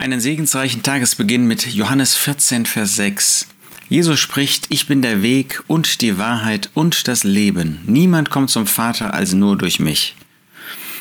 [0.00, 3.48] Einen segensreichen Tagesbeginn mit Johannes 14, Vers 6.
[3.88, 7.80] Jesus spricht, ich bin der Weg und die Wahrheit und das Leben.
[7.84, 10.14] Niemand kommt zum Vater als nur durch mich.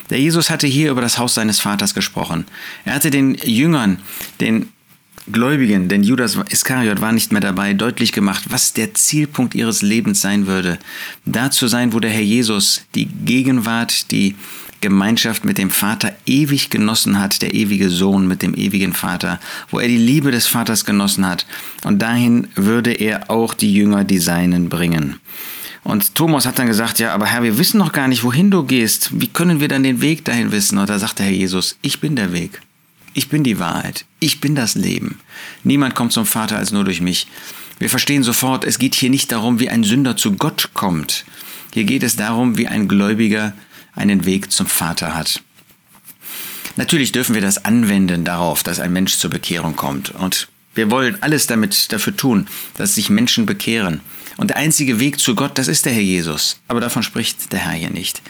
[0.10, 2.46] Der Jesus hatte hier über das Haus seines Vaters gesprochen.
[2.86, 3.99] Er hatte den Jüngern,
[4.39, 4.70] den
[5.32, 10.21] Gläubigen, denn Judas Iskariot war nicht mehr dabei, deutlich gemacht, was der Zielpunkt ihres Lebens
[10.21, 10.80] sein würde.
[11.25, 14.36] Da zu sein, wo der Herr Jesus die Gegenwart, die
[14.79, 19.39] Gemeinschaft mit dem Vater ewig genossen hat, der ewige Sohn mit dem ewigen Vater,
[19.70, 21.46] wo er die Liebe des Vaters genossen hat.
[21.84, 25.18] Und dahin würde er auch die Jünger, die Seinen, bringen.
[25.84, 28.64] Und Thomas hat dann gesagt, ja, aber Herr, wir wissen noch gar nicht, wohin du
[28.64, 29.09] gehst.
[29.20, 30.78] Wie können wir dann den Weg dahin wissen?
[30.78, 32.62] Und da sagte Herr Jesus, ich bin der Weg.
[33.17, 34.06] Ich bin die Wahrheit.
[34.20, 35.20] Ich bin das Leben.
[35.64, 37.26] Niemand kommt zum Vater als nur durch mich.
[37.80, 41.26] Wir verstehen sofort, es geht hier nicht darum, wie ein Sünder zu Gott kommt.
[41.73, 43.53] Hier geht es darum, wie ein Gläubiger
[43.95, 45.42] einen Weg zum Vater hat.
[46.76, 50.12] Natürlich dürfen wir das anwenden darauf, dass ein Mensch zur Bekehrung kommt.
[50.12, 52.45] Und wir wollen alles damit dafür tun,
[52.76, 54.02] dass sich Menschen bekehren.
[54.38, 56.59] Und der einzige Weg zu Gott, das ist der Herr Jesus.
[56.68, 58.22] Aber davon spricht der Herr hier nicht.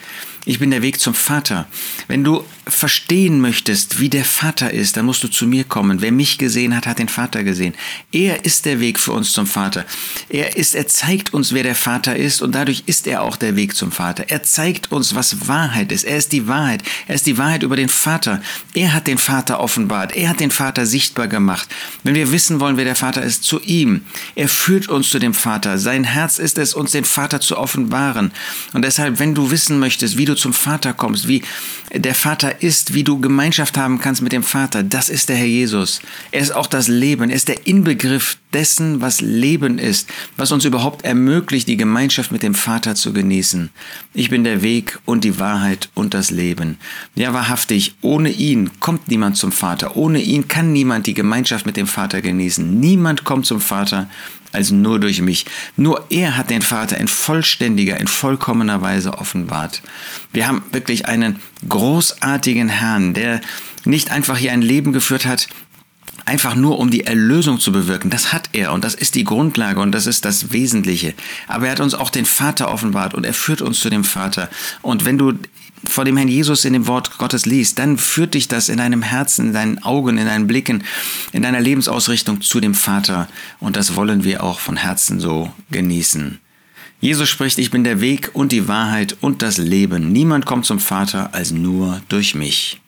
[0.48, 1.68] Ich bin der Weg zum Vater.
[2.08, 6.02] Wenn du verstehen möchtest, wie der Vater ist, dann musst du zu mir kommen.
[6.02, 7.74] Wer mich gesehen hat, hat den Vater gesehen.
[8.14, 9.86] Er ist der Weg für uns zum Vater.
[10.30, 13.58] Er ist, er zeigt uns, wer der Vater ist und dadurch ist er auch der
[13.58, 14.26] Weg zum Vater.
[14.30, 16.06] Er zeigt uns, was Wahrheit ist.
[16.06, 16.82] Er ist die Wahrheit.
[17.08, 18.42] Er ist die Wahrheit über den Vater.
[18.74, 20.16] Er hat den Vater offenbart.
[20.16, 21.68] Er hat den Vater sichtbar gemacht.
[22.04, 24.02] Wenn wir wissen wollen, wer der Vater ist, zu ihm.
[24.36, 25.78] Er führt uns zu dem Vater.
[25.78, 28.32] Sein Herz ist es, uns den Vater zu offenbaren.
[28.72, 31.44] Und deshalb, wenn du wissen möchtest, wie du zum Vater kommst, wie
[31.94, 35.46] der Vater ist, wie du Gemeinschaft haben kannst mit dem Vater, das ist der Herr
[35.46, 36.02] Jesus.
[36.32, 40.66] Er ist auch das Leben, er ist der Inbegriff dessen, was Leben ist, was uns
[40.66, 43.70] überhaupt ermöglicht, die Gemeinschaft mit dem Vater zu genießen.
[44.14, 46.78] Ich bin der Weg und die Wahrheit und das Leben.
[47.16, 49.96] Ja, wahrhaftig, ohne ihn kommt niemand zum Vater.
[49.96, 52.80] Ohne ihn kann niemand die Gemeinschaft mit dem Vater genießen.
[52.80, 54.10] Niemand kommt zum Vater
[54.58, 55.46] als nur durch mich.
[55.78, 59.82] Nur er hat den Vater in vollständiger, in vollkommener Weise offenbart.
[60.34, 63.40] Wir haben wirklich einen großartigen Herrn, der
[63.86, 65.48] nicht einfach hier ein Leben geführt hat,
[66.28, 68.10] einfach nur um die Erlösung zu bewirken.
[68.10, 71.14] Das hat er und das ist die Grundlage und das ist das Wesentliche.
[71.48, 74.50] Aber er hat uns auch den Vater offenbart und er führt uns zu dem Vater.
[74.82, 75.34] Und wenn du
[75.86, 79.04] vor dem Herrn Jesus in dem Wort Gottes liest, dann führt dich das in deinem
[79.04, 80.84] Herzen, in deinen Augen, in deinen Blicken,
[81.32, 83.30] in deiner Lebensausrichtung zu dem Vater.
[83.60, 86.40] Und das wollen wir auch von Herzen so genießen.
[87.00, 90.12] Jesus spricht, ich bin der Weg und die Wahrheit und das Leben.
[90.12, 92.82] Niemand kommt zum Vater als nur durch mich.